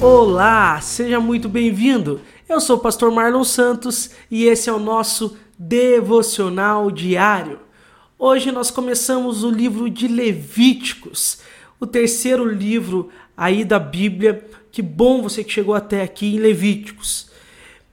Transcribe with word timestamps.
Olá, 0.00 0.80
seja 0.80 1.18
muito 1.18 1.48
bem-vindo. 1.48 2.20
Eu 2.48 2.60
sou 2.60 2.76
o 2.76 2.78
pastor 2.78 3.10
Marlon 3.10 3.42
Santos 3.42 4.10
e 4.30 4.44
esse 4.44 4.70
é 4.70 4.72
o 4.72 4.78
nosso 4.78 5.36
devocional 5.58 6.88
diário. 6.88 7.58
Hoje 8.16 8.52
nós 8.52 8.70
começamos 8.70 9.42
o 9.42 9.50
livro 9.50 9.90
de 9.90 10.06
Levíticos, 10.06 11.40
o 11.80 11.86
terceiro 11.86 12.48
livro 12.48 13.10
aí 13.36 13.64
da 13.64 13.80
Bíblia. 13.80 14.46
Que 14.70 14.82
bom 14.82 15.20
você 15.20 15.42
que 15.42 15.52
chegou 15.52 15.74
até 15.74 16.02
aqui 16.02 16.36
em 16.36 16.38
Levíticos. 16.38 17.28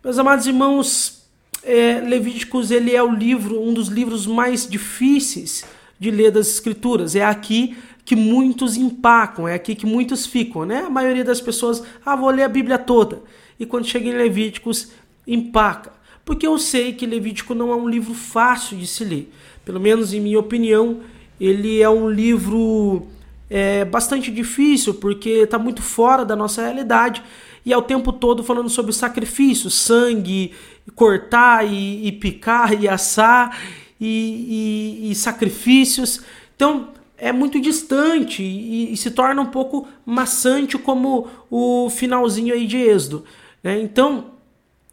Meus 0.04 0.20
amados 0.20 0.46
irmãos, 0.46 1.24
é, 1.64 2.02
Levíticos 2.02 2.70
ele 2.70 2.96
é 2.96 3.02
o 3.02 3.16
livro, 3.16 3.60
um 3.60 3.74
dos 3.74 3.88
livros 3.88 4.28
mais 4.28 4.70
difíceis 4.70 5.66
de 6.00 6.12
ler 6.12 6.30
das 6.30 6.50
Escrituras. 6.50 7.16
É 7.16 7.26
aqui 7.26 7.76
que 8.06 8.16
muitos 8.16 8.78
empacam, 8.78 9.48
é 9.48 9.56
aqui 9.56 9.74
que 9.74 9.86
muitos 9.86 10.28
ficam, 10.28 10.64
né? 10.64 10.84
A 10.86 10.90
maioria 10.90 11.24
das 11.24 11.42
pessoas, 11.42 11.84
ah, 12.06 12.16
vou 12.16 12.30
ler 12.30 12.44
a 12.44 12.50
Bíblia 12.50 12.78
toda. 12.78 13.22
E 13.60 13.66
quando 13.66 13.86
chega 13.86 14.08
em 14.08 14.14
Levíticos, 14.14 14.92
empaca. 15.28 15.92
Porque 16.24 16.46
eu 16.46 16.58
sei 16.60 16.94
que 16.94 17.06
Levítico 17.06 17.56
não 17.56 17.72
é 17.72 17.76
um 17.76 17.90
livro 17.90 18.14
fácil 18.14 18.78
de 18.78 18.86
se 18.86 19.04
ler. 19.04 19.34
Pelo 19.66 19.80
menos 19.80 20.14
em 20.14 20.22
minha 20.22 20.40
opinião, 20.40 21.00
ele 21.42 21.82
é 21.82 21.90
um 21.90 22.08
livro 22.08 23.08
é, 23.50 23.84
bastante 23.84 24.30
difícil, 24.32 24.94
porque 24.94 25.30
está 25.30 25.58
muito 25.58 25.82
fora 25.82 26.24
da 26.24 26.36
nossa 26.36 26.62
realidade 26.62 27.24
e 27.66 27.74
é 27.74 27.78
o 27.78 27.82
tempo 27.82 28.14
todo 28.14 28.44
falando 28.44 28.70
sobre 28.70 28.94
sacrifício, 28.94 29.72
sangue, 29.72 30.54
cortar 30.94 31.66
e, 31.66 32.08
e 32.08 32.12
picar 32.12 32.80
e 32.80 32.88
assar 32.88 33.58
e, 34.00 35.02
e, 35.08 35.12
e 35.12 35.16
sacrifícios. 35.16 36.22
Então, 36.56 36.90
é 37.18 37.32
muito 37.32 37.60
distante 37.60 38.44
e, 38.44 38.94
e, 38.94 38.98
se 38.98 39.12
torna 39.12 39.42
um 39.42 39.48
pouco 39.48 39.88
maçante 40.06 40.78
como 40.78 41.28
o 41.50 41.90
finalzinho 41.90 42.54
aí 42.54 42.68
de 42.68 42.78
Êxodo. 42.78 43.26
Né? 43.64 43.80
Então, 43.82 44.32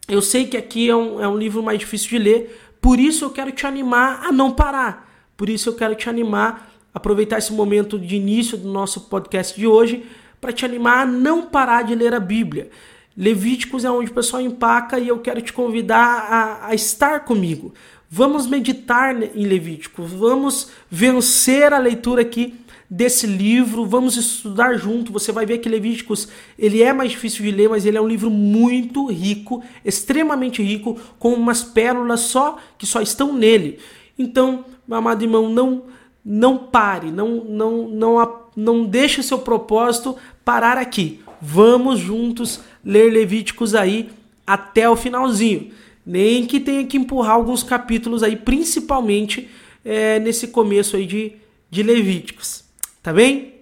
eu 0.08 0.22
sei 0.22 0.46
que 0.46 0.56
aqui 0.56 0.88
é 0.88 0.96
um, 0.96 1.20
é 1.20 1.28
um 1.28 1.36
livro 1.36 1.62
mais 1.62 1.78
difícil 1.78 2.10
de 2.10 2.18
ler, 2.18 2.60
por 2.80 2.98
isso 2.98 3.24
eu 3.24 3.30
quero 3.30 3.52
te 3.52 3.66
animar 3.66 4.24
a 4.24 4.32
não 4.32 4.50
parar. 4.50 5.10
Por 5.36 5.48
isso 5.48 5.70
eu 5.70 5.74
quero 5.74 5.94
te 5.94 6.08
animar 6.08 6.70
a 6.94 6.98
aproveitar 6.98 7.38
esse 7.38 7.52
momento 7.52 7.98
de 7.98 8.16
início 8.16 8.56
do 8.56 8.68
nosso 8.68 9.02
podcast 9.02 9.58
de 9.58 9.66
hoje 9.66 10.04
para 10.40 10.52
te 10.52 10.64
animar 10.64 11.00
a 11.00 11.06
não 11.06 11.46
parar 11.46 11.82
de 11.82 11.94
ler 11.94 12.14
a 12.14 12.20
Bíblia. 12.20 12.70
Levíticos 13.16 13.84
é 13.84 13.90
onde 13.90 14.10
o 14.10 14.14
pessoal 14.14 14.42
empaca 14.42 14.98
e 14.98 15.08
eu 15.08 15.18
quero 15.18 15.40
te 15.40 15.52
convidar 15.52 15.98
a, 15.98 16.66
a 16.68 16.74
estar 16.74 17.20
comigo. 17.24 17.72
Vamos 18.14 18.46
meditar 18.46 19.22
em 19.34 19.46
Levítico, 19.46 20.02
vamos 20.02 20.68
vencer 20.90 21.72
a 21.72 21.78
leitura 21.78 22.20
aqui 22.20 22.60
desse 22.88 23.26
livro, 23.26 23.86
vamos 23.86 24.18
estudar 24.18 24.74
junto. 24.74 25.10
Você 25.14 25.32
vai 25.32 25.46
ver 25.46 25.60
que 25.60 25.68
Levíticos 25.70 26.28
ele 26.58 26.82
é 26.82 26.92
mais 26.92 27.12
difícil 27.12 27.42
de 27.42 27.50
ler, 27.50 27.70
mas 27.70 27.86
ele 27.86 27.96
é 27.96 28.00
um 28.02 28.06
livro 28.06 28.28
muito 28.28 29.06
rico, 29.06 29.64
extremamente 29.82 30.62
rico, 30.62 31.00
com 31.18 31.32
umas 31.32 31.62
pérolas 31.62 32.20
só 32.20 32.58
que 32.76 32.84
só 32.84 33.00
estão 33.00 33.32
nele. 33.32 33.78
Então, 34.18 34.66
meu 34.86 34.98
amado 34.98 35.22
irmão, 35.24 35.48
não 35.48 35.84
não 36.22 36.58
pare, 36.58 37.10
não 37.10 37.42
não 37.42 37.88
não 37.88 38.42
não 38.54 38.84
deixe 38.84 39.22
seu 39.22 39.38
propósito 39.38 40.14
parar 40.44 40.76
aqui. 40.76 41.22
Vamos 41.40 41.98
juntos 41.98 42.60
ler 42.84 43.10
Levíticos 43.10 43.74
aí 43.74 44.10
até 44.46 44.86
o 44.86 44.96
finalzinho 44.96 45.72
nem 46.04 46.46
que 46.46 46.58
tenha 46.58 46.84
que 46.86 46.96
empurrar 46.96 47.34
alguns 47.34 47.62
capítulos 47.62 48.22
aí, 48.22 48.36
principalmente 48.36 49.48
é, 49.84 50.18
nesse 50.18 50.48
começo 50.48 50.96
aí 50.96 51.06
de, 51.06 51.32
de 51.70 51.82
Levíticos. 51.82 52.64
Tá 53.02 53.12
bem? 53.12 53.54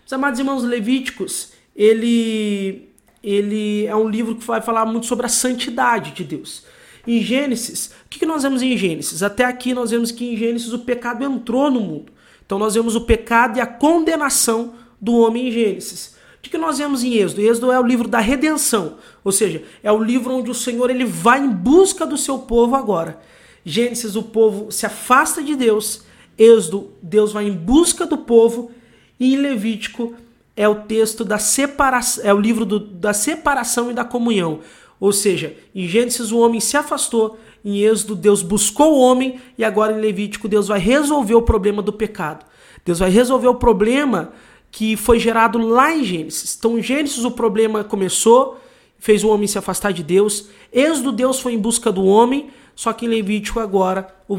Meus 0.00 0.12
amados 0.12 0.38
irmãos, 0.38 0.62
Levíticos, 0.62 1.52
ele, 1.74 2.88
ele 3.22 3.86
é 3.86 3.94
um 3.94 4.08
livro 4.08 4.36
que 4.36 4.44
vai 4.44 4.60
falar 4.60 4.86
muito 4.86 5.06
sobre 5.06 5.26
a 5.26 5.28
santidade 5.28 6.12
de 6.12 6.24
Deus. 6.24 6.64
Em 7.06 7.20
Gênesis, 7.20 7.92
o 8.04 8.08
que, 8.08 8.26
nós 8.26 8.42
vemos 8.42 8.62
em 8.62 8.76
Gênesis? 8.76 9.22
Até 9.22 9.44
aqui 9.44 9.72
nós 9.72 9.92
vemos 9.92 10.10
que 10.10 10.24
em 10.24 10.36
Gênesis 10.36 10.72
o 10.72 10.80
pecado 10.80 11.24
entrou 11.24 11.70
no 11.70 11.80
mundo. 11.80 12.12
Então 12.44 12.58
nós 12.58 12.74
vemos 12.74 12.96
o 12.96 13.02
pecado 13.02 13.58
e 13.58 13.60
a 13.60 13.66
condenação 13.66 14.74
do 15.00 15.16
homem 15.16 15.48
em 15.48 15.52
Gênesis. 15.52 16.15
O 16.46 16.50
que 16.50 16.58
nós 16.58 16.78
vemos 16.78 17.02
em 17.02 17.14
Êxodo? 17.14 17.40
Êxodo 17.40 17.72
é 17.72 17.80
o 17.80 17.86
livro 17.86 18.06
da 18.06 18.20
redenção, 18.20 18.96
ou 19.24 19.32
seja, 19.32 19.64
é 19.82 19.90
o 19.90 20.02
livro 20.02 20.32
onde 20.32 20.50
o 20.50 20.54
Senhor 20.54 20.90
ele 20.90 21.04
vai 21.04 21.40
em 21.40 21.50
busca 21.50 22.06
do 22.06 22.16
seu 22.16 22.38
povo 22.38 22.76
agora. 22.76 23.18
Gênesis, 23.64 24.14
o 24.14 24.22
povo 24.22 24.70
se 24.70 24.86
afasta 24.86 25.42
de 25.42 25.56
Deus. 25.56 26.02
Êxodo, 26.38 26.92
Deus 27.02 27.32
vai 27.32 27.48
em 27.48 27.52
busca 27.52 28.06
do 28.06 28.18
povo. 28.18 28.70
E 29.18 29.34
em 29.34 29.38
Levítico 29.38 30.14
é 30.56 30.68
o 30.68 30.76
texto 30.76 31.24
da 31.24 31.38
separação, 31.38 32.24
é 32.24 32.32
o 32.32 32.38
livro 32.38 32.64
do, 32.64 32.78
da 32.78 33.12
separação 33.12 33.90
e 33.90 33.94
da 33.94 34.04
comunhão. 34.04 34.60
Ou 35.00 35.12
seja, 35.12 35.56
em 35.74 35.88
Gênesis 35.88 36.30
o 36.30 36.38
homem 36.38 36.60
se 36.60 36.76
afastou, 36.76 37.38
em 37.64 37.80
Êxodo 37.80 38.14
Deus 38.14 38.40
buscou 38.40 38.94
o 38.94 39.00
homem 39.00 39.40
e 39.58 39.64
agora 39.64 39.92
em 39.92 40.00
Levítico 40.00 40.48
Deus 40.48 40.68
vai 40.68 40.78
resolver 40.78 41.34
o 41.34 41.42
problema 41.42 41.82
do 41.82 41.92
pecado. 41.92 42.46
Deus 42.84 43.00
vai 43.00 43.10
resolver 43.10 43.48
o 43.48 43.56
problema 43.56 44.32
que 44.76 44.94
foi 44.94 45.18
gerado 45.18 45.56
lá 45.56 45.96
em 45.96 46.04
Gênesis. 46.04 46.54
Então, 46.58 46.78
em 46.78 46.82
Gênesis 46.82 47.24
o 47.24 47.30
problema 47.30 47.82
começou, 47.82 48.60
fez 48.98 49.24
o 49.24 49.28
homem 49.30 49.48
se 49.48 49.56
afastar 49.56 49.90
de 49.90 50.02
Deus. 50.02 50.50
Êxodo, 50.70 51.12
Deus 51.12 51.40
foi 51.40 51.54
em 51.54 51.58
busca 51.58 51.90
do 51.90 52.04
homem, 52.04 52.50
só 52.74 52.92
que 52.92 53.06
em 53.06 53.08
Levítico 53.08 53.58
agora 53.58 54.06
o 54.28 54.38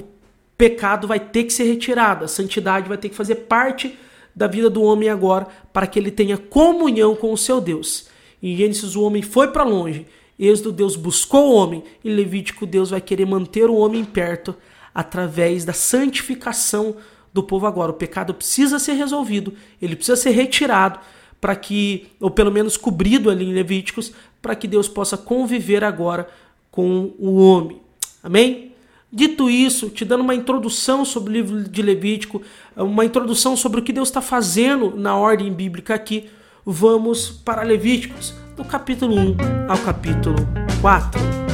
pecado 0.56 1.08
vai 1.08 1.20
ter 1.20 1.46
que 1.46 1.52
ser 1.52 1.64
retirado, 1.64 2.24
a 2.24 2.28
santidade 2.28 2.88
vai 2.88 3.00
ter 3.00 3.10
que 3.10 3.16
fazer 3.16 3.34
parte 3.34 3.98
da 4.36 4.46
vida 4.46 4.70
do 4.70 4.84
homem 4.84 5.10
agora, 5.10 5.48
para 5.74 5.88
que 5.88 5.98
ele 5.98 6.12
tenha 6.12 6.38
comunhão 6.38 7.16
com 7.16 7.34
o 7.34 7.38
seu 7.38 7.60
Deus. 7.60 8.08
Em 8.42 8.56
Gênesis 8.56 8.96
o 8.96 9.02
homem 9.02 9.24
foi 9.24 9.48
para 9.48 9.64
longe, 9.64 10.06
Êxodo 10.38 10.72
Deus 10.72 10.96
buscou 10.96 11.50
o 11.50 11.56
homem, 11.56 11.84
em 12.06 12.14
Levítico 12.14 12.68
Deus 12.68 12.92
vai 12.92 13.02
querer 13.02 13.26
manter 13.26 13.72
o 13.72 13.76
homem 13.76 14.06
perto 14.06 14.56
através 14.94 15.66
da 15.66 15.74
santificação 15.74 16.96
do 17.38 17.44
povo 17.44 17.66
agora. 17.66 17.92
O 17.92 17.96
pecado 17.96 18.34
precisa 18.34 18.80
ser 18.80 18.94
resolvido, 18.94 19.54
ele 19.82 19.96
precisa 19.96 20.18
ser 20.18 20.32
retirado 20.32 21.00
para 21.40 21.56
que, 21.56 22.08
ou 22.20 22.32
pelo 22.32 22.52
menos 22.52 22.76
cobrido 22.76 23.30
ali 23.30 23.46
em 23.46 23.54
Levíticos, 23.54 24.12
para 24.42 24.56
que 24.56 24.68
Deus 24.68 24.88
possa 24.88 25.16
conviver 25.18 25.84
agora 25.84 26.28
com 26.72 27.14
o 27.20 27.38
homem. 27.38 27.80
Amém? 28.24 28.72
Dito 29.12 29.50
isso, 29.50 29.90
te 29.90 30.04
dando 30.04 30.22
uma 30.22 30.36
introdução 30.36 31.06
sobre 31.06 31.30
o 31.30 31.34
livro 31.34 31.64
de 31.64 31.82
Levítico, 31.82 32.42
uma 32.76 33.06
introdução 33.06 33.56
sobre 33.56 33.80
o 33.80 33.84
que 33.84 33.94
Deus 33.94 34.10
está 34.10 34.22
fazendo 34.22 34.96
na 34.96 35.16
ordem 35.16 35.54
bíblica 35.54 35.94
aqui, 35.94 36.30
vamos 36.66 37.30
para 37.30 37.62
Levíticos, 37.62 38.34
do 38.58 38.66
capítulo 38.66 39.16
1 39.16 39.38
ao 39.70 39.78
capítulo 39.78 40.38
4. 40.82 41.47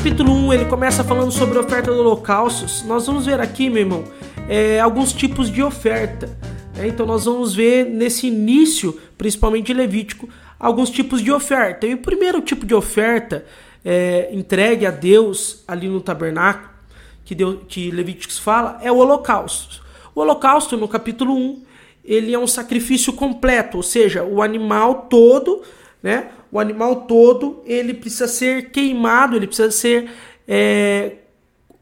Capítulo 0.00 0.32
1 0.32 0.54
ele 0.54 0.64
começa 0.64 1.04
falando 1.04 1.30
sobre 1.30 1.58
a 1.58 1.60
oferta 1.60 1.92
do 1.92 2.00
holocaustos. 2.00 2.82
Nós 2.84 3.06
vamos 3.06 3.26
ver 3.26 3.38
aqui, 3.38 3.68
meu 3.68 3.82
irmão, 3.82 4.04
é, 4.48 4.80
alguns 4.80 5.12
tipos 5.12 5.50
de 5.50 5.62
oferta. 5.62 6.38
Né? 6.74 6.88
Então 6.88 7.04
nós 7.04 7.26
vamos 7.26 7.54
ver 7.54 7.84
nesse 7.84 8.26
início, 8.28 8.98
principalmente 9.18 9.66
de 9.66 9.74
Levítico, 9.74 10.26
alguns 10.58 10.88
tipos 10.88 11.22
de 11.22 11.30
oferta. 11.30 11.86
E 11.86 11.92
o 11.92 11.98
primeiro 11.98 12.40
tipo 12.40 12.64
de 12.64 12.74
oferta 12.74 13.44
é, 13.84 14.30
entregue 14.32 14.86
a 14.86 14.90
Deus 14.90 15.62
ali 15.68 15.86
no 15.86 16.00
tabernáculo, 16.00 16.70
que, 17.22 17.34
Deus, 17.34 17.58
que 17.68 17.90
Levíticos 17.90 18.38
fala, 18.38 18.78
é 18.82 18.90
o 18.90 18.96
holocausto. 18.96 19.82
O 20.14 20.20
holocausto, 20.22 20.78
no 20.78 20.88
capítulo 20.88 21.36
1, 21.36 21.62
ele 22.02 22.32
é 22.32 22.38
um 22.38 22.46
sacrifício 22.46 23.12
completo, 23.12 23.76
ou 23.76 23.82
seja, 23.82 24.24
o 24.24 24.40
animal 24.40 25.08
todo, 25.10 25.60
né? 26.02 26.28
o 26.50 26.58
animal 26.58 27.02
todo 27.02 27.62
ele 27.64 27.94
precisa 27.94 28.26
ser 28.26 28.70
queimado, 28.70 29.36
ele 29.36 29.46
precisa 29.46 29.70
ser 29.70 30.10
é, 30.48 31.16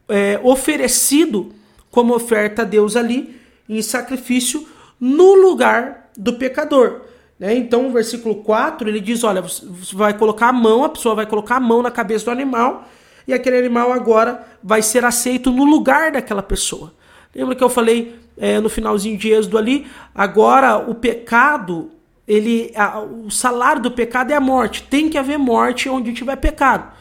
é, 0.09 0.41
oferecido 0.43 1.53
como 1.91 2.15
oferta 2.15 2.63
a 2.63 2.65
Deus 2.65 2.97
ali 2.97 3.37
em 3.69 3.81
sacrifício 3.83 4.67
no 5.01 5.35
lugar 5.35 6.11
do 6.17 6.35
pecador. 6.35 7.03
Né? 7.39 7.55
Então, 7.55 7.87
o 7.87 7.93
versículo 7.93 8.37
4 8.37 8.89
ele 8.89 9.01
diz: 9.01 9.23
Olha, 9.23 9.41
você 9.41 9.65
vai 9.95 10.17
colocar 10.17 10.49
a 10.49 10.53
mão, 10.53 10.85
a 10.85 10.89
pessoa 10.89 11.15
vai 11.15 11.27
colocar 11.27 11.57
a 11.57 11.61
mão 11.61 11.83
na 11.83 11.91
cabeça 11.91 12.25
do 12.25 12.31
animal, 12.31 12.89
e 13.27 13.33
aquele 13.33 13.59
animal 13.59 13.93
agora 13.93 14.47
vai 14.63 14.83
ser 14.83 15.05
aceito 15.05 15.51
no 15.51 15.65
lugar 15.65 16.13
daquela 16.13 16.43
pessoa. 16.43 16.93
Lembra 17.35 17.55
que 17.55 17.63
eu 17.63 17.69
falei 17.69 18.17
é, 18.37 18.59
no 18.59 18.69
finalzinho 18.69 19.17
de 19.17 19.31
Êxodo 19.31 19.59
ali? 19.59 19.87
Agora 20.15 20.79
o 20.79 20.95
pecado 20.95 21.91
ele 22.29 22.71
a, 22.77 23.01
o 23.01 23.31
salário 23.31 23.83
do 23.83 23.91
pecado 23.91 24.31
é 24.31 24.37
a 24.37 24.41
morte. 24.41 24.83
Tem 24.85 25.09
que 25.09 25.17
haver 25.17 25.39
morte 25.39 25.89
onde 25.89 26.13
tiver 26.13 26.37
pecado. 26.37 26.93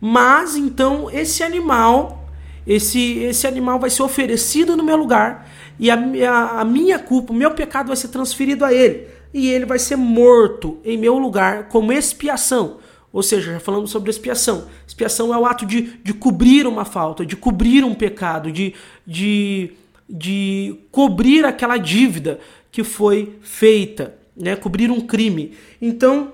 Mas 0.00 0.56
então 0.56 1.10
esse 1.10 1.42
animal, 1.42 2.28
esse 2.66 3.18
esse 3.18 3.46
animal 3.46 3.78
vai 3.78 3.90
ser 3.90 4.02
oferecido 4.02 4.76
no 4.76 4.84
meu 4.84 4.96
lugar 4.96 5.50
e 5.78 5.90
a, 5.90 5.94
a, 5.94 6.60
a 6.60 6.64
minha 6.64 6.98
culpa, 6.98 7.32
o 7.32 7.36
meu 7.36 7.50
pecado 7.50 7.88
vai 7.88 7.96
ser 7.96 8.08
transferido 8.08 8.64
a 8.64 8.72
ele 8.72 9.08
e 9.32 9.50
ele 9.50 9.66
vai 9.66 9.78
ser 9.78 9.96
morto 9.96 10.78
em 10.84 10.96
meu 10.96 11.18
lugar 11.18 11.64
como 11.64 11.92
expiação. 11.92 12.78
Ou 13.12 13.22
seja, 13.22 13.52
já 13.52 13.60
falamos 13.60 13.90
sobre 13.90 14.10
expiação. 14.10 14.66
Expiação 14.86 15.32
é 15.32 15.38
o 15.38 15.46
ato 15.46 15.64
de, 15.64 15.98
de 16.02 16.12
cobrir 16.12 16.66
uma 16.66 16.84
falta, 16.84 17.24
de 17.24 17.36
cobrir 17.36 17.84
um 17.84 17.94
pecado, 17.94 18.50
de, 18.50 18.74
de 19.06 19.72
de 20.08 20.76
cobrir 20.90 21.44
aquela 21.44 21.76
dívida 21.76 22.38
que 22.70 22.84
foi 22.84 23.36
feita, 23.42 24.14
né? 24.36 24.56
Cobrir 24.56 24.90
um 24.90 25.00
crime. 25.00 25.56
Então, 25.80 26.32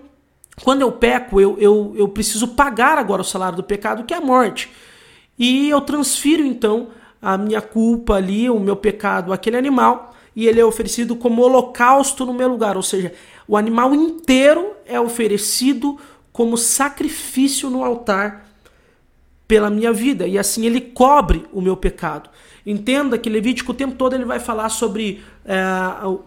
quando 0.62 0.82
eu 0.82 0.92
peco, 0.92 1.40
eu, 1.40 1.56
eu, 1.58 1.94
eu 1.96 2.08
preciso 2.08 2.48
pagar 2.48 2.98
agora 2.98 3.22
o 3.22 3.24
salário 3.24 3.56
do 3.56 3.62
pecado, 3.62 4.04
que 4.04 4.14
é 4.14 4.16
a 4.16 4.20
morte. 4.20 4.70
E 5.38 5.70
eu 5.70 5.80
transfiro 5.80 6.44
então 6.44 6.88
a 7.20 7.36
minha 7.36 7.60
culpa 7.60 8.14
ali, 8.14 8.48
o 8.48 8.58
meu 8.58 8.76
pecado 8.76 9.32
àquele 9.32 9.56
animal, 9.56 10.14
e 10.34 10.46
ele 10.46 10.60
é 10.60 10.64
oferecido 10.64 11.16
como 11.16 11.42
holocausto 11.42 12.24
no 12.24 12.32
meu 12.32 12.48
lugar, 12.48 12.76
ou 12.76 12.82
seja, 12.82 13.12
o 13.46 13.56
animal 13.56 13.94
inteiro 13.94 14.72
é 14.86 14.98
oferecido 14.98 15.98
como 16.32 16.56
sacrifício 16.56 17.68
no 17.68 17.84
altar 17.84 18.46
pela 19.46 19.68
minha 19.68 19.92
vida, 19.92 20.26
e 20.26 20.38
assim 20.38 20.64
ele 20.64 20.80
cobre 20.80 21.46
o 21.52 21.60
meu 21.60 21.76
pecado. 21.76 22.30
Entenda 22.64 23.16
que 23.16 23.30
Levítico 23.30 23.72
o 23.72 23.74
tempo 23.74 23.94
todo 23.94 24.14
ele 24.14 24.24
vai 24.24 24.38
falar 24.38 24.68
sobre 24.68 25.22
é, 25.44 25.56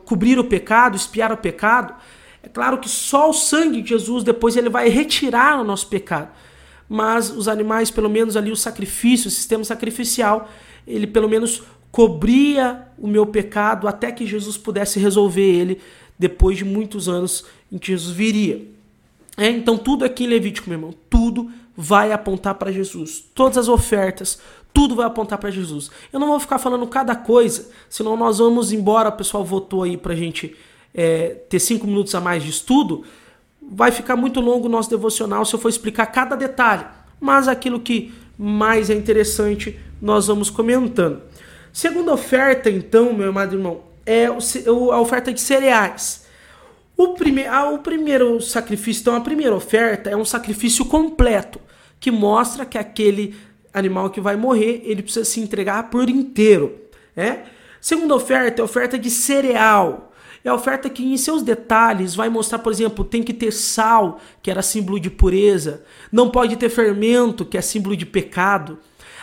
cobrir 0.05 0.39
o 0.39 0.43
pecado, 0.43 0.95
espiar 0.95 1.31
o 1.31 1.37
pecado. 1.37 1.93
É 2.41 2.49
claro 2.49 2.77
que 2.79 2.89
só 2.89 3.29
o 3.29 3.33
sangue 3.33 3.81
de 3.81 3.89
Jesus 3.89 4.23
depois 4.23 4.57
ele 4.57 4.69
vai 4.69 4.89
retirar 4.89 5.59
o 5.59 5.63
nosso 5.63 5.87
pecado. 5.87 6.29
Mas 6.89 7.29
os 7.29 7.47
animais, 7.47 7.89
pelo 7.89 8.09
menos 8.09 8.35
ali 8.35 8.51
o 8.51 8.55
sacrifício, 8.55 9.27
o 9.27 9.31
sistema 9.31 9.63
sacrificial, 9.63 10.49
ele 10.85 11.07
pelo 11.07 11.29
menos 11.29 11.63
cobria 11.91 12.87
o 12.97 13.07
meu 13.07 13.25
pecado 13.25 13.87
até 13.87 14.11
que 14.11 14.25
Jesus 14.25 14.57
pudesse 14.57 14.99
resolver 14.99 15.41
ele 15.41 15.79
depois 16.17 16.57
de 16.57 16.65
muitos 16.65 17.07
anos 17.07 17.45
em 17.71 17.77
que 17.77 17.87
Jesus 17.87 18.15
viria. 18.15 18.65
É, 19.37 19.49
então 19.49 19.77
tudo 19.77 20.03
aqui 20.03 20.25
em 20.25 20.27
Levítico, 20.27 20.69
meu 20.69 20.77
irmão, 20.77 20.93
tudo 21.09 21.51
vai 21.75 22.11
apontar 22.11 22.55
para 22.55 22.71
Jesus. 22.71 23.23
Todas 23.33 23.57
as 23.57 23.67
ofertas, 23.67 24.39
tudo 24.73 24.95
vai 24.95 25.05
apontar 25.05 25.37
para 25.37 25.51
Jesus. 25.51 25.91
Eu 26.11 26.19
não 26.19 26.27
vou 26.27 26.39
ficar 26.39 26.57
falando 26.57 26.87
cada 26.87 27.15
coisa, 27.15 27.69
senão 27.87 28.17
nós 28.17 28.39
vamos 28.39 28.71
embora. 28.71 29.09
O 29.09 29.13
pessoal 29.13 29.45
votou 29.45 29.83
aí 29.83 29.95
para 29.95 30.13
a 30.13 30.15
gente 30.15 30.55
é, 30.93 31.37
ter 31.47 31.59
cinco 31.59 31.85
minutos 31.85 32.13
a 32.15 32.19
mais 32.19 32.43
de 32.43 32.49
estudo. 32.49 33.03
Vai 33.61 33.91
ficar 33.91 34.15
muito 34.15 34.41
longo 34.41 34.65
o 34.65 34.69
nosso 34.69 34.89
devocional 34.89 35.45
se 35.45 35.53
eu 35.53 35.59
for 35.59 35.69
explicar 35.69 36.07
cada 36.07 36.35
detalhe. 36.35 36.85
Mas 37.19 37.47
aquilo 37.47 37.79
que 37.79 38.13
mais 38.37 38.89
é 38.89 38.93
interessante, 38.93 39.79
nós 40.01 40.27
vamos 40.27 40.49
comentando. 40.49 41.21
Segunda 41.71 42.13
oferta, 42.13 42.69
então, 42.69 43.13
meu 43.13 43.29
amado 43.29 43.55
irmão, 43.55 43.81
é 44.05 44.25
a 44.25 44.99
oferta 44.99 45.31
de 45.31 45.39
cereais. 45.39 46.25
O, 46.95 47.09
prime 47.09 47.45
o 47.73 47.79
primeiro 47.79 48.41
sacrifício, 48.41 49.01
então, 49.01 49.15
a 49.15 49.21
primeira 49.21 49.55
oferta 49.55 50.09
é 50.09 50.15
um 50.15 50.25
sacrifício 50.25 50.85
completo, 50.85 51.59
que 51.99 52.11
mostra 52.11 52.65
que 52.65 52.77
aquele 52.77 53.35
animal 53.73 54.09
que 54.09 54.21
vai 54.21 54.35
morrer, 54.35 54.81
ele 54.85 55.01
precisa 55.01 55.25
se 55.25 55.39
entregar 55.39 55.89
por 55.89 56.09
inteiro. 56.09 56.79
Né? 57.15 57.43
Segunda 57.81 58.15
oferta 58.15 58.61
é 58.61 58.65
oferta 58.65 58.97
de 58.97 59.09
cereal. 59.09 60.13
É 60.43 60.49
a 60.49 60.53
oferta 60.53 60.89
que, 60.89 61.03
em 61.05 61.15
seus 61.15 61.41
detalhes, 61.41 62.15
vai 62.15 62.27
mostrar, 62.27 62.59
por 62.59 62.71
exemplo, 62.71 63.05
tem 63.05 63.23
que 63.23 63.33
ter 63.33 63.51
sal, 63.51 64.19
que 64.41 64.51
era 64.51 64.61
símbolo 64.61 64.99
de 64.99 65.09
pureza, 65.09 65.83
não 66.11 66.29
pode 66.29 66.57
ter 66.57 66.69
fermento, 66.69 67.45
que 67.45 67.57
é 67.57 67.61
símbolo 67.61 67.95
de 67.95 68.05
pecado. 68.05 68.77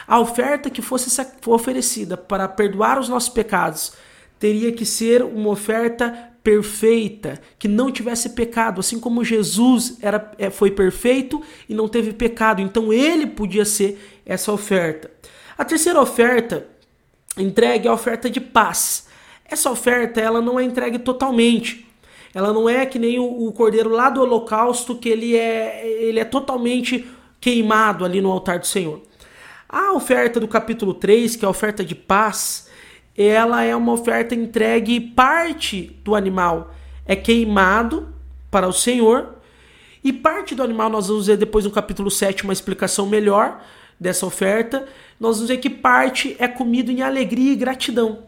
A 0.07 0.19
oferta 0.19 0.71
que 0.71 0.81
fosse 0.81 1.09
oferecida 1.47 2.17
para 2.17 2.49
perdoar 2.49 2.99
os 2.99 3.09
nossos 3.09 3.29
pecados 3.29 3.93
teria 4.39 4.73
que 4.73 4.87
ser 4.87 5.23
uma 5.23 5.51
oferta 5.51 6.30
perfeita, 6.43 7.41
que 7.59 7.69
não 7.69 7.91
tivesse 7.91 8.31
pecado, 8.31 8.81
assim 8.81 8.99
como 8.99 9.25
Jesus 9.25 9.99
era, 10.01 10.33
é, 10.39 10.51
foi 10.51 10.71
perfeito 10.71 11.43
e 11.69 11.75
não 11.75 11.89
teve 11.89 12.13
pecado, 12.13 12.63
então 12.63 12.93
ele 12.93 13.27
podia 13.27 13.65
ser 13.65 14.21
essa 14.25 14.53
oferta. 14.53 15.11
A 15.57 15.65
terceira 15.65 16.01
oferta 16.01 16.67
entregue 17.37 17.87
é 17.87 17.91
a 17.91 17.95
oferta 17.95 18.31
de 18.31 18.41
paz. 18.41 19.07
Essa 19.45 19.71
oferta 19.71 20.21
ela 20.21 20.41
não 20.41 20.59
é 20.59 20.65
entregue 20.65 20.99
totalmente. 20.99 21.87
Ela 22.33 22.53
não 22.53 22.69
é 22.69 22.87
que 22.87 22.99
nem 22.99 23.19
o, 23.19 23.49
o 23.49 23.53
cordeiro 23.53 23.91
lá 23.91 24.09
do 24.09 24.23
holocausto 24.23 24.97
que 24.97 25.09
ele 25.09 25.37
é, 25.37 25.87
ele 25.87 26.21
é 26.21 26.25
totalmente 26.25 27.07
queimado 27.41 28.05
ali 28.05 28.21
no 28.21 28.31
altar 28.31 28.59
do 28.59 28.67
Senhor. 28.67 29.03
A 29.69 29.93
oferta 29.93 30.41
do 30.41 30.49
capítulo 30.49 30.95
3, 30.95 31.37
que 31.37 31.45
é 31.45 31.47
a 31.47 31.51
oferta 31.51 31.85
de 31.85 31.95
paz, 31.95 32.70
ela 33.27 33.63
é 33.63 33.75
uma 33.75 33.93
oferta 33.93 34.35
entregue 34.35 35.01
parte 35.01 35.97
do 36.05 36.15
animal 36.15 36.75
é 37.05 37.17
queimado 37.17 38.09
para 38.51 38.69
o 38.69 38.73
Senhor 38.73 39.35
e 40.03 40.13
parte 40.13 40.55
do 40.55 40.63
animal 40.63 40.89
nós 40.89 41.09
vamos 41.09 41.27
ver 41.27 41.37
depois 41.37 41.65
no 41.65 41.71
capítulo 41.71 42.11
7 42.11 42.45
uma 42.45 42.53
explicação 42.53 43.07
melhor 43.07 43.63
dessa 43.99 44.25
oferta. 44.25 44.87
Nós 45.19 45.37
vamos 45.37 45.51
ver 45.51 45.59
que 45.59 45.69
parte 45.69 46.35
é 46.39 46.49
comido 46.49 46.91
em 46.91 47.03
alegria 47.03 47.53
e 47.53 47.57
gratidão. 47.57 48.21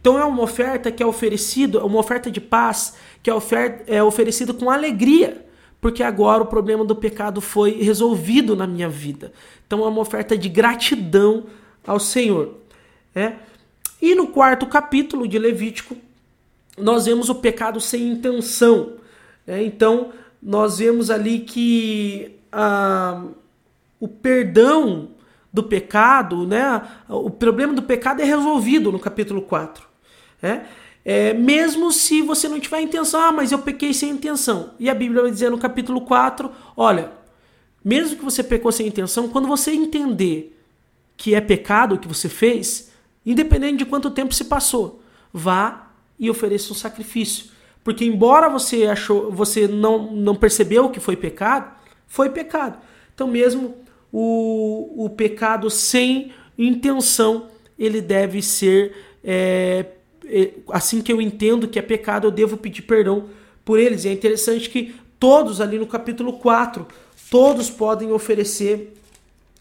Então 0.00 0.18
é 0.18 0.24
uma 0.24 0.42
oferta 0.42 0.90
que 0.90 1.00
é 1.00 1.06
oferecida, 1.06 1.84
uma 1.84 2.00
oferta 2.00 2.28
de 2.28 2.40
paz 2.40 2.96
que 3.22 3.30
é, 3.30 3.34
oferta, 3.34 3.84
é 3.86 4.02
oferecida 4.02 4.52
com 4.52 4.68
alegria, 4.68 5.46
porque 5.80 6.02
agora 6.02 6.42
o 6.42 6.46
problema 6.46 6.84
do 6.84 6.96
pecado 6.96 7.40
foi 7.40 7.80
resolvido 7.80 8.56
na 8.56 8.66
minha 8.66 8.88
vida. 8.88 9.32
Então 9.64 9.84
é 9.84 9.88
uma 9.88 10.00
oferta 10.00 10.36
de 10.36 10.48
gratidão 10.48 11.44
ao 11.86 12.00
Senhor. 12.00 12.56
É? 13.14 13.34
E 14.02 14.16
no 14.16 14.26
quarto 14.26 14.66
capítulo 14.66 15.28
de 15.28 15.38
Levítico, 15.38 15.96
nós 16.76 17.06
vemos 17.06 17.28
o 17.28 17.36
pecado 17.36 17.80
sem 17.80 18.08
intenção. 18.08 18.94
Né? 19.46 19.62
Então, 19.62 20.12
nós 20.42 20.78
vemos 20.78 21.08
ali 21.08 21.38
que 21.38 22.36
ah, 22.50 23.22
o 24.00 24.08
perdão 24.08 25.10
do 25.52 25.62
pecado, 25.62 26.44
né? 26.44 26.82
o 27.08 27.30
problema 27.30 27.72
do 27.72 27.82
pecado 27.82 28.20
é 28.20 28.24
resolvido 28.24 28.90
no 28.90 28.98
capítulo 28.98 29.40
4. 29.42 29.86
Né? 30.42 30.66
É, 31.04 31.32
mesmo 31.32 31.92
se 31.92 32.22
você 32.22 32.48
não 32.48 32.58
tiver 32.58 32.80
intenção, 32.80 33.20
ah, 33.20 33.30
mas 33.30 33.52
eu 33.52 33.60
pequei 33.60 33.94
sem 33.94 34.10
intenção. 34.10 34.70
E 34.80 34.90
a 34.90 34.94
Bíblia 34.94 35.22
vai 35.22 35.30
dizer 35.30 35.48
no 35.48 35.58
capítulo 35.58 36.00
4: 36.00 36.50
olha, 36.76 37.12
mesmo 37.84 38.16
que 38.16 38.24
você 38.24 38.42
pecou 38.42 38.72
sem 38.72 38.88
intenção, 38.88 39.28
quando 39.28 39.46
você 39.46 39.70
entender 39.70 40.58
que 41.16 41.36
é 41.36 41.40
pecado 41.40 41.94
o 41.94 41.98
que 41.98 42.08
você 42.08 42.28
fez, 42.28 42.91
Independente 43.24 43.78
de 43.78 43.86
quanto 43.86 44.10
tempo 44.10 44.34
se 44.34 44.44
passou, 44.44 45.02
vá 45.32 45.90
e 46.18 46.28
ofereça 46.30 46.72
um 46.72 46.76
sacrifício. 46.76 47.50
Porque 47.84 48.04
embora 48.04 48.48
você 48.48 48.86
achou, 48.86 49.30
você 49.30 49.66
não, 49.66 50.12
não 50.12 50.34
percebeu 50.34 50.88
que 50.90 51.00
foi 51.00 51.16
pecado, 51.16 51.72
foi 52.06 52.30
pecado. 52.30 52.78
Então 53.14 53.26
mesmo 53.26 53.76
o, 54.12 55.04
o 55.04 55.10
pecado 55.10 55.68
sem 55.70 56.32
intenção, 56.56 57.48
ele 57.78 58.00
deve 58.00 58.42
ser 58.42 58.94
é, 59.24 59.86
é, 60.26 60.52
assim 60.70 61.00
que 61.00 61.12
eu 61.12 61.20
entendo 61.20 61.66
que 61.66 61.78
é 61.78 61.82
pecado, 61.82 62.26
eu 62.26 62.30
devo 62.30 62.56
pedir 62.56 62.82
perdão 62.82 63.28
por 63.64 63.78
eles. 63.78 64.04
E 64.04 64.08
é 64.08 64.12
interessante 64.12 64.68
que 64.68 64.94
todos 65.18 65.60
ali 65.60 65.78
no 65.78 65.86
capítulo 65.86 66.34
4, 66.34 66.86
todos 67.30 67.70
podem 67.70 68.12
oferecer 68.12 68.94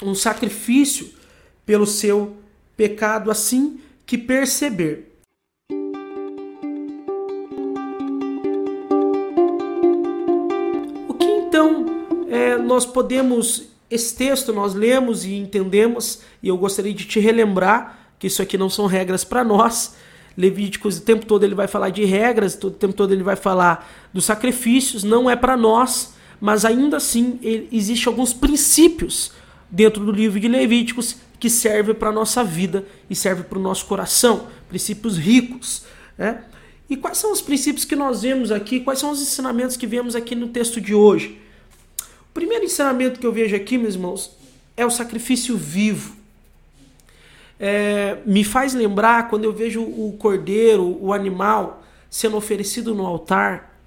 um 0.03 0.13
sacrifício 0.13 1.09
pelo 1.65 1.85
seu 1.85 2.35
pecado 2.81 3.29
assim 3.29 3.79
que 4.07 4.17
perceber. 4.17 5.13
O 11.07 11.13
que 11.13 11.25
então 11.25 11.85
é, 12.27 12.57
nós 12.57 12.83
podemos, 12.83 13.67
esse 13.87 14.15
texto 14.15 14.51
nós 14.51 14.73
lemos 14.73 15.25
e 15.25 15.35
entendemos, 15.35 16.23
e 16.41 16.47
eu 16.47 16.57
gostaria 16.57 16.91
de 16.91 17.05
te 17.05 17.19
relembrar 17.19 17.99
que 18.17 18.25
isso 18.25 18.41
aqui 18.41 18.57
não 18.57 18.67
são 18.67 18.87
regras 18.87 19.23
para 19.23 19.43
nós. 19.43 19.95
Levíticos 20.35 20.97
o 20.97 21.01
tempo 21.01 21.27
todo 21.27 21.43
ele 21.43 21.53
vai 21.53 21.67
falar 21.67 21.91
de 21.91 22.03
regras, 22.03 22.55
o 22.63 22.71
tempo 22.71 22.95
todo 22.95 23.13
ele 23.13 23.21
vai 23.21 23.35
falar 23.35 24.09
dos 24.11 24.25
sacrifícios, 24.25 25.03
não 25.03 25.29
é 25.29 25.35
para 25.35 25.55
nós, 25.55 26.15
mas 26.39 26.65
ainda 26.65 26.97
assim 26.97 27.39
existem 27.71 28.11
alguns 28.11 28.33
princípios 28.33 29.33
dentro 29.69 30.03
do 30.03 30.11
livro 30.11 30.39
de 30.39 30.47
Levíticos 30.47 31.17
que 31.41 31.49
serve 31.49 31.95
para 31.95 32.09
a 32.09 32.11
nossa 32.11 32.43
vida 32.43 32.85
e 33.09 33.15
serve 33.15 33.41
para 33.41 33.57
o 33.57 33.61
nosso 33.61 33.87
coração, 33.87 34.47
princípios 34.69 35.17
ricos. 35.17 35.85
Né? 36.15 36.43
E 36.87 36.95
quais 36.95 37.17
são 37.17 37.31
os 37.31 37.41
princípios 37.41 37.83
que 37.83 37.95
nós 37.95 38.21
vemos 38.21 38.51
aqui? 38.51 38.79
Quais 38.79 38.99
são 38.99 39.09
os 39.09 39.19
ensinamentos 39.19 39.75
que 39.75 39.87
vemos 39.87 40.15
aqui 40.15 40.35
no 40.35 40.49
texto 40.49 40.79
de 40.79 40.93
hoje? 40.93 41.41
O 42.29 42.31
primeiro 42.31 42.63
ensinamento 42.63 43.19
que 43.19 43.25
eu 43.25 43.33
vejo 43.33 43.55
aqui, 43.55 43.75
meus 43.75 43.95
irmãos, 43.95 44.37
é 44.77 44.85
o 44.85 44.91
sacrifício 44.91 45.57
vivo. 45.57 46.15
É, 47.59 48.19
me 48.23 48.43
faz 48.43 48.75
lembrar 48.75 49.27
quando 49.27 49.43
eu 49.43 49.51
vejo 49.51 49.81
o 49.81 50.15
cordeiro, 50.19 50.95
o 51.01 51.11
animal, 51.11 51.83
sendo 52.07 52.37
oferecido 52.37 52.93
no 52.93 53.03
altar, 53.03 53.81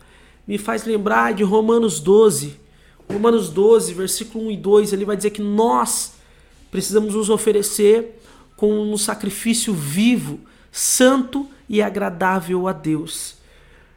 me 0.45 0.59
faz 0.59 0.85
lembrar 0.85 1.35
de 1.35 1.45
Romanos 1.45 2.01
12. 2.01 2.59
Romanos 3.09 3.49
12, 3.49 3.95
versículo 3.95 4.47
1 4.47 4.51
e 4.51 4.57
2, 4.57 4.93
ele 4.93 5.05
vai 5.05 5.17
dizer 5.17 5.31
que 5.31 5.41
nós 5.41 6.14
precisamos 6.75 7.15
nos 7.15 7.31
oferecer 7.31 8.21
com 8.57 8.81
um 8.81 8.99
sacrifício 8.99 9.73
vivo, 9.73 10.41
santo 10.73 11.49
e 11.69 11.81
agradável 11.81 12.67
a 12.67 12.73
Deus. 12.73 13.37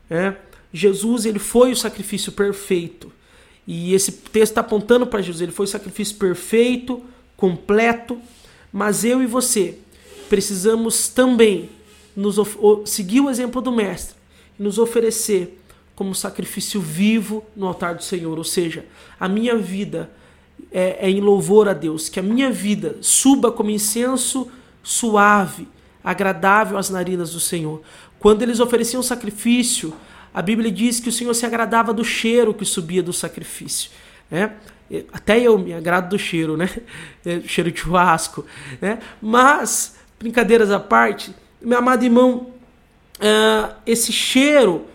É? 0.08 0.36
Jesus 0.72 1.26
ele 1.26 1.40
foi 1.40 1.72
o 1.72 1.76
sacrifício 1.76 2.32
perfeito. 2.32 3.12
E 3.66 3.96
esse 3.96 4.12
texto 4.12 4.52
está 4.52 4.62
apontando 4.62 5.08
para 5.08 5.24
Jesus. 5.24 5.42
Ele 5.42 5.52
foi 5.52 5.64
o 5.64 5.68
sacrifício 5.68 6.18
perfeito, 6.18 7.04
completo. 7.36 8.22
Mas 8.72 9.04
eu 9.04 9.24
e 9.24 9.26
você 9.26 9.80
precisamos 10.30 11.08
também 11.08 11.72
nos 12.16 12.36
seguir 12.86 13.22
o 13.22 13.30
exemplo 13.32 13.60
do 13.60 13.72
Mestre 13.72 14.16
e 14.60 14.62
nos 14.62 14.78
oferecer 14.78 15.60
como 15.96 16.14
sacrifício 16.14 16.80
vivo 16.80 17.44
no 17.56 17.66
altar 17.66 17.96
do 17.96 18.04
Senhor. 18.04 18.38
Ou 18.38 18.44
seja, 18.44 18.86
a 19.20 19.28
minha 19.28 19.58
vida 19.58 20.12
é, 20.72 21.08
é 21.08 21.10
em 21.10 21.22
louvor 21.22 21.68
a 21.68 21.74
Deus, 21.74 22.10
que 22.10 22.20
a 22.20 22.24
minha 22.24 22.52
vida 22.52 22.98
suba 23.02 23.52
como 23.52 23.70
incenso 23.70 24.50
suave, 24.84 25.68
agradável 26.04 26.78
às 26.78 26.90
narinas 26.90 27.34
do 27.34 27.40
Senhor. 27.40 27.82
Quando 28.20 28.42
eles 28.42 28.60
ofereciam 28.60 29.04
sacrifício, 29.04 29.94
a 30.34 30.42
Bíblia 30.42 30.72
diz 30.72 31.00
que 31.00 31.10
o 31.10 31.12
Senhor 31.12 31.34
se 31.34 31.46
agradava 31.46 31.94
do 31.94 32.04
cheiro 32.04 32.54
que 32.54 32.64
subia 32.64 33.04
do 33.04 33.12
sacrifício. 33.12 33.92
Né? 34.30 34.54
Até 35.12 35.40
eu 35.40 35.58
me 35.58 35.74
agrado 35.74 36.10
do 36.10 36.20
cheiro, 36.20 36.56
né? 36.56 36.70
É, 37.26 37.42
cheiro 37.42 37.70
de 37.72 37.82
churrasco. 37.82 38.46
Né? 38.80 39.00
Mas, 39.22 39.98
brincadeiras 40.18 40.72
à 40.72 40.80
parte, 40.80 41.36
meu 41.62 41.80
amado 41.80 42.06
irmão, 42.06 42.54
uh, 43.20 43.76
esse 43.86 44.14
cheiro 44.14 44.86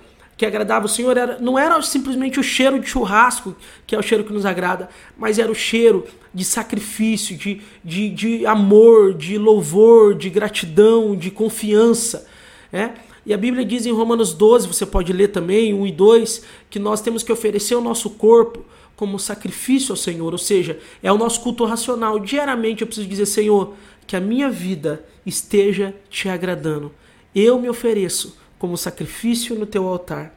que 0.43 0.47
agradava 0.47 0.87
o 0.87 0.89
Senhor 0.89 1.17
era, 1.17 1.39
não 1.39 1.57
era 1.57 1.81
simplesmente 1.83 2.41
o 2.41 2.43
cheiro 2.43 2.81
de 2.81 2.89
churrasco, 2.89 3.55
que 3.87 3.95
é 3.95 3.99
o 3.99 4.03
cheiro 4.03 4.25
que 4.25 4.33
nos 4.33 4.45
agrada, 4.45 4.89
mas 5.17 5.39
era 5.39 5.53
o 5.53 5.55
cheiro 5.55 6.05
de 6.35 6.45
sacrifício, 6.45 7.37
de, 7.37 7.63
de, 7.85 8.09
de 8.11 8.45
amor, 8.45 9.15
de 9.15 9.39
louvor, 9.39 10.17
de 10.17 10.29
gratidão, 10.29 11.15
de 11.15 11.31
confiança. 11.31 12.27
Né? 12.73 12.93
E 13.25 13.33
a 13.33 13.37
Bíblia 13.37 13.65
diz 13.65 13.87
em 13.87 13.93
Romanos 13.93 14.35
12, 14.35 14.67
você 14.67 14.85
pode 14.85 15.13
ler 15.13 15.29
também, 15.29 15.73
1 15.73 15.87
e 15.87 15.93
2, 15.93 16.43
que 16.69 16.81
nós 16.81 17.01
temos 17.01 17.23
que 17.23 17.31
oferecer 17.31 17.77
o 17.77 17.81
nosso 17.81 18.11
corpo 18.11 18.65
como 18.97 19.21
sacrifício 19.21 19.93
ao 19.93 19.97
Senhor, 19.97 20.33
ou 20.33 20.39
seja, 20.39 20.77
é 21.01 21.13
o 21.13 21.17
nosso 21.17 21.41
culto 21.41 21.65
racional. 21.65 22.19
Diariamente 22.19 22.83
eu 22.83 22.89
preciso 22.89 23.07
dizer, 23.07 23.27
Senhor, 23.27 23.75
que 24.09 24.17
a 24.17 24.21
minha 24.21 24.51
vida 24.51 25.05
esteja 25.25 25.95
te 26.11 26.29
agradando. 26.29 26.91
Eu 27.33 27.61
me 27.61 27.69
ofereço 27.69 28.43
como 28.63 28.79
sacrifício 28.79 29.59
no 29.59 29.67
teu 29.67 29.89
altar. 29.89 30.33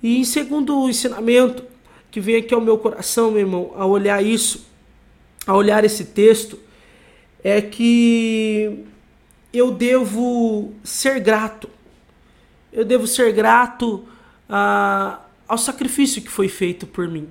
E 0.00 0.24
segundo 0.24 0.88
ensinamento 0.88 1.64
que 2.08 2.20
vem 2.20 2.36
aqui 2.36 2.54
ao 2.54 2.60
meu 2.60 2.78
coração, 2.78 3.32
meu 3.32 3.40
irmão, 3.40 3.72
a 3.74 3.84
olhar 3.84 4.24
isso, 4.24 4.64
a 5.44 5.52
olhar 5.52 5.84
esse 5.84 6.04
texto, 6.04 6.56
é 7.42 7.60
que 7.60 8.84
eu 9.52 9.72
devo 9.72 10.72
ser 10.84 11.18
grato. 11.18 11.68
Eu 12.72 12.84
devo 12.84 13.08
ser 13.08 13.32
grato 13.32 14.04
ah, 14.48 15.18
ao 15.48 15.58
sacrifício 15.58 16.22
que 16.22 16.30
foi 16.30 16.46
feito 16.46 16.86
por 16.86 17.08
mim. 17.08 17.28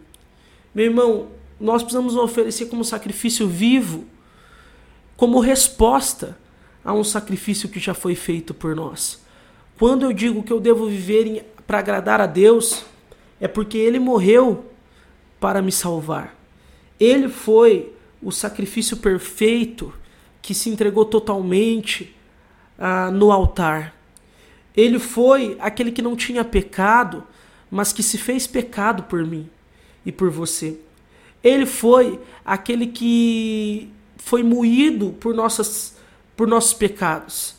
Meu 0.73 0.87
irmão, 0.87 1.29
nós 1.57 1.81
precisamos 1.81 2.17
oferecer 2.17 2.65
como 2.65 2.83
sacrifício 2.83 3.47
vivo, 3.47 4.03
como 5.15 5.39
resposta 5.39 6.37
a 6.83 6.93
um 6.93 7.03
sacrifício 7.05 7.69
que 7.69 7.79
já 7.79 7.93
foi 7.93 8.13
feito 8.13 8.53
por 8.53 8.75
nós. 8.75 9.23
Quando 9.77 10.03
eu 10.03 10.13
digo 10.13 10.43
que 10.43 10.53
eu 10.53 10.59
devo 10.59 10.87
viver 10.87 11.45
para 11.67 11.79
agradar 11.79 12.21
a 12.21 12.25
Deus, 12.25 12.85
é 13.39 13.47
porque 13.47 13.77
Ele 13.77 13.99
morreu 13.99 14.65
para 15.39 15.61
me 15.61 15.71
salvar. 15.71 16.35
Ele 16.99 17.27
foi 17.27 17.93
o 18.21 18.31
sacrifício 18.31 18.97
perfeito 18.97 19.93
que 20.41 20.53
se 20.53 20.69
entregou 20.69 21.05
totalmente 21.05 22.15
ah, 22.77 23.11
no 23.11 23.31
altar. 23.31 23.93
Ele 24.75 24.99
foi 24.99 25.57
aquele 25.59 25.91
que 25.91 26.01
não 26.01 26.15
tinha 26.15 26.43
pecado, 26.43 27.23
mas 27.69 27.91
que 27.91 28.03
se 28.03 28.17
fez 28.17 28.47
pecado 28.47 29.03
por 29.03 29.25
mim 29.25 29.49
e 30.05 30.11
por 30.11 30.29
você. 30.29 30.79
Ele 31.43 31.65
foi 31.65 32.19
aquele 32.43 32.87
que 32.87 33.89
foi 34.17 34.41
moído 34.41 35.11
por, 35.19 35.33
nossas, 35.33 35.95
por 36.35 36.47
nossos 36.47 36.73
pecados. 36.73 37.55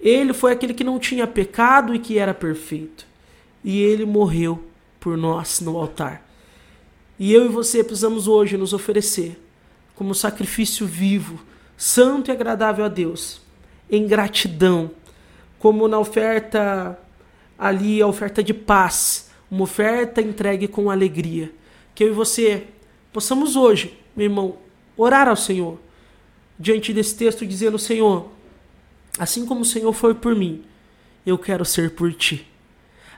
Ele 0.00 0.32
foi 0.32 0.52
aquele 0.52 0.74
que 0.74 0.84
não 0.84 0.98
tinha 0.98 1.26
pecado 1.26 1.94
e 1.94 1.98
que 1.98 2.18
era 2.18 2.32
perfeito. 2.32 3.06
E 3.64 3.80
ele 3.80 4.04
morreu 4.04 4.64
por 5.00 5.16
nós 5.16 5.60
no 5.60 5.76
altar. 5.76 6.26
E 7.18 7.32
eu 7.32 7.46
e 7.46 7.48
você 7.48 7.82
precisamos 7.82 8.28
hoje 8.28 8.56
nos 8.56 8.72
oferecer 8.72 9.40
como 9.94 10.14
sacrifício 10.14 10.86
vivo, 10.86 11.40
santo 11.76 12.30
e 12.30 12.32
agradável 12.32 12.84
a 12.84 12.88
Deus, 12.88 13.40
em 13.90 14.06
gratidão, 14.06 14.92
como 15.58 15.88
na 15.88 15.98
oferta 15.98 16.96
ali, 17.58 18.00
a 18.00 18.06
oferta 18.06 18.40
de 18.40 18.54
paz, 18.54 19.28
uma 19.50 19.64
oferta 19.64 20.22
entregue 20.22 20.68
com 20.68 20.88
alegria. 20.88 21.52
Que 21.96 22.04
eu 22.04 22.08
e 22.08 22.12
você 22.12 22.68
possamos 23.12 23.56
hoje, 23.56 23.98
meu 24.14 24.26
irmão, 24.26 24.56
orar 24.96 25.26
ao 25.26 25.34
Senhor 25.34 25.80
diante 26.56 26.92
desse 26.92 27.16
texto, 27.16 27.44
dizendo: 27.44 27.76
Senhor, 27.76 28.28
assim 29.18 29.44
como 29.44 29.62
o 29.62 29.64
Senhor 29.64 29.92
foi 29.92 30.14
por 30.14 30.34
mim, 30.34 30.62
eu 31.26 31.36
quero 31.36 31.64
ser 31.64 31.94
por 31.94 32.12
ti. 32.12 32.46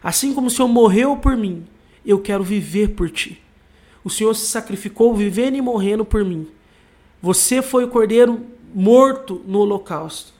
Assim 0.02 0.34
como 0.34 0.46
o 0.46 0.50
Senhor 0.50 0.68
morreu 0.68 1.16
por 1.16 1.36
mim, 1.36 1.64
eu 2.04 2.18
quero 2.20 2.42
viver 2.42 2.90
por 2.90 3.10
ti. 3.10 3.40
O 4.02 4.08
Senhor 4.08 4.34
se 4.34 4.46
sacrificou 4.46 5.14
vivendo 5.14 5.56
e 5.56 5.60
morrendo 5.60 6.04
por 6.04 6.24
mim. 6.24 6.48
Você 7.20 7.60
foi 7.60 7.84
o 7.84 7.88
cordeiro 7.88 8.46
morto 8.74 9.42
no 9.46 9.58
holocausto. 9.60 10.32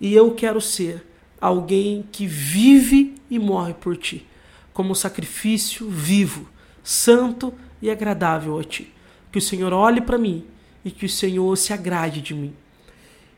E 0.00 0.12
eu 0.12 0.32
quero 0.32 0.60
ser 0.60 1.06
alguém 1.40 2.04
que 2.10 2.26
vive 2.26 3.14
e 3.30 3.38
morre 3.38 3.74
por 3.74 3.96
ti, 3.96 4.26
como 4.72 4.94
sacrifício 4.94 5.88
vivo, 5.88 6.48
santo 6.82 7.54
e 7.80 7.90
agradável 7.90 8.58
a 8.58 8.64
ti. 8.64 8.92
Que 9.30 9.38
o 9.38 9.42
Senhor 9.42 9.72
olhe 9.72 10.00
para 10.00 10.18
mim 10.18 10.44
e 10.84 10.90
que 10.90 11.06
o 11.06 11.08
Senhor 11.08 11.56
se 11.56 11.72
agrade 11.72 12.20
de 12.20 12.34
mim. 12.34 12.54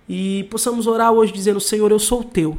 E 0.09 0.45
possamos 0.51 0.87
orar 0.87 1.13
hoje 1.13 1.33
dizendo: 1.33 1.61
Senhor, 1.61 1.91
eu 1.91 1.99
sou 1.99 2.23
teu. 2.23 2.59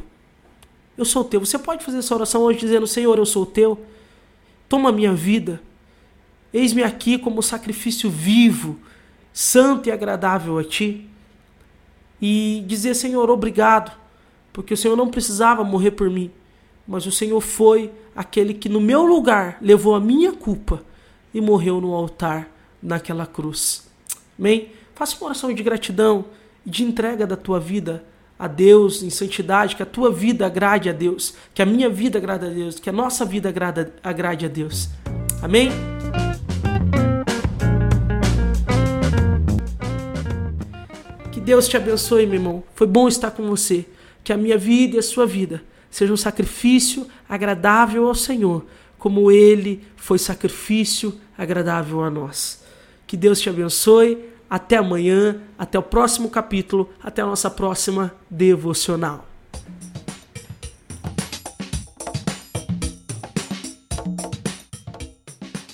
Eu 0.96 1.04
sou 1.04 1.24
teu. 1.24 1.40
Você 1.40 1.58
pode 1.58 1.84
fazer 1.84 1.98
essa 1.98 2.14
oração 2.14 2.42
hoje 2.42 2.58
dizendo: 2.58 2.86
Senhor, 2.86 3.16
eu 3.18 3.26
sou 3.26 3.46
teu. 3.46 3.80
Toma 4.68 4.92
minha 4.92 5.14
vida. 5.14 5.60
Eis-me 6.52 6.82
aqui 6.82 7.18
como 7.18 7.42
sacrifício 7.42 8.10
vivo, 8.10 8.78
santo 9.32 9.88
e 9.88 9.92
agradável 9.92 10.58
a 10.58 10.64
ti. 10.64 11.08
E 12.20 12.64
dizer: 12.66 12.94
Senhor, 12.94 13.30
obrigado, 13.30 13.96
porque 14.52 14.74
o 14.74 14.76
Senhor 14.76 14.96
não 14.96 15.08
precisava 15.08 15.62
morrer 15.64 15.92
por 15.92 16.10
mim, 16.10 16.30
mas 16.86 17.06
o 17.06 17.12
Senhor 17.12 17.40
foi 17.40 17.92
aquele 18.14 18.52
que 18.52 18.68
no 18.68 18.80
meu 18.80 19.04
lugar 19.04 19.58
levou 19.60 19.94
a 19.94 20.00
minha 20.00 20.32
culpa 20.32 20.82
e 21.32 21.40
morreu 21.40 21.80
no 21.80 21.94
altar 21.94 22.50
naquela 22.82 23.26
cruz. 23.26 23.88
Amém? 24.38 24.72
Faça 24.94 25.16
uma 25.16 25.26
oração 25.26 25.52
de 25.52 25.62
gratidão 25.62 26.24
de 26.68 26.84
entrega 26.84 27.26
da 27.26 27.36
tua 27.36 27.58
vida 27.58 28.04
a 28.38 28.46
Deus 28.46 29.02
em 29.02 29.10
santidade, 29.10 29.74
que 29.74 29.82
a 29.82 29.86
tua 29.86 30.12
vida 30.12 30.46
agrade 30.46 30.88
a 30.88 30.92
Deus, 30.92 31.34
que 31.52 31.60
a 31.60 31.66
minha 31.66 31.88
vida 31.88 32.18
agrade 32.18 32.46
a 32.46 32.50
Deus, 32.50 32.78
que 32.78 32.88
a 32.88 32.92
nossa 32.92 33.24
vida 33.24 33.48
agrade, 33.48 33.88
agrade 34.02 34.46
a 34.46 34.48
Deus. 34.48 34.90
Amém? 35.42 35.70
Que 41.32 41.40
Deus 41.40 41.66
te 41.66 41.76
abençoe, 41.76 42.26
meu 42.26 42.34
irmão. 42.34 42.62
Foi 42.74 42.86
bom 42.86 43.08
estar 43.08 43.30
com 43.30 43.48
você. 43.48 43.86
Que 44.22 44.32
a 44.32 44.36
minha 44.36 44.58
vida 44.58 44.96
e 44.96 44.98
a 44.98 45.02
sua 45.02 45.26
vida 45.26 45.62
seja 45.90 46.12
um 46.12 46.16
sacrifício 46.16 47.06
agradável 47.28 48.06
ao 48.06 48.14
Senhor, 48.14 48.66
como 48.98 49.30
ele 49.30 49.82
foi 49.96 50.18
sacrifício 50.18 51.18
agradável 51.36 52.04
a 52.04 52.10
nós. 52.10 52.62
Que 53.06 53.16
Deus 53.16 53.40
te 53.40 53.48
abençoe. 53.48 54.18
Até 54.48 54.76
amanhã, 54.76 55.42
até 55.58 55.78
o 55.78 55.82
próximo 55.82 56.30
capítulo, 56.30 56.88
até 57.02 57.22
a 57.22 57.26
nossa 57.26 57.50
próxima 57.50 58.12
devocional. 58.30 59.27